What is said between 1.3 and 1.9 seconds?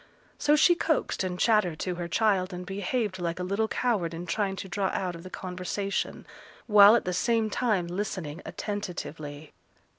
chattered